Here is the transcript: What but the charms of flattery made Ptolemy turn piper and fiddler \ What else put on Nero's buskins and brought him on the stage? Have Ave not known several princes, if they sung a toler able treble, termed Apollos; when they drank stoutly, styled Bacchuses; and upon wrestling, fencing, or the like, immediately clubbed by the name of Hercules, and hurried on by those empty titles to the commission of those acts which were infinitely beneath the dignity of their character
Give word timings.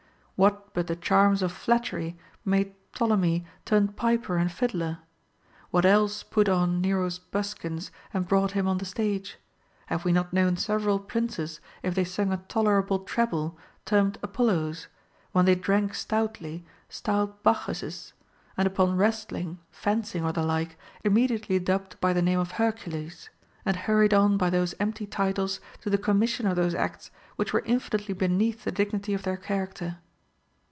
What 0.37 0.73
but 0.73 0.87
the 0.87 0.95
charms 0.95 1.43
of 1.43 1.51
flattery 1.51 2.17
made 2.43 2.73
Ptolemy 2.95 3.45
turn 3.63 3.89
piper 3.89 4.37
and 4.37 4.51
fiddler 4.51 4.97
\ 5.33 5.69
What 5.69 5.85
else 5.85 6.23
put 6.23 6.49
on 6.49 6.81
Nero's 6.81 7.19
buskins 7.19 7.91
and 8.11 8.27
brought 8.27 8.53
him 8.53 8.67
on 8.67 8.79
the 8.79 8.85
stage? 8.85 9.37
Have 9.85 10.01
Ave 10.01 10.13
not 10.13 10.33
known 10.33 10.57
several 10.57 10.97
princes, 10.97 11.59
if 11.83 11.93
they 11.93 12.03
sung 12.03 12.33
a 12.33 12.37
toler 12.37 12.81
able 12.81 13.01
treble, 13.01 13.55
termed 13.85 14.17
Apollos; 14.23 14.87
when 15.31 15.45
they 15.45 15.53
drank 15.53 15.93
stoutly, 15.93 16.65
styled 16.89 17.43
Bacchuses; 17.43 18.13
and 18.57 18.65
upon 18.65 18.97
wrestling, 18.97 19.59
fencing, 19.69 20.25
or 20.25 20.31
the 20.31 20.41
like, 20.41 20.75
immediately 21.03 21.59
clubbed 21.59 21.99
by 21.99 22.13
the 22.13 22.21
name 22.23 22.39
of 22.39 22.53
Hercules, 22.53 23.29
and 23.63 23.75
hurried 23.77 24.11
on 24.15 24.37
by 24.37 24.49
those 24.49 24.73
empty 24.79 25.05
titles 25.05 25.59
to 25.81 25.91
the 25.91 25.99
commission 25.99 26.47
of 26.47 26.55
those 26.55 26.73
acts 26.73 27.11
which 27.35 27.53
were 27.53 27.61
infinitely 27.63 28.15
beneath 28.15 28.63
the 28.63 28.71
dignity 28.71 29.13
of 29.13 29.21
their 29.21 29.37
character 29.37 29.99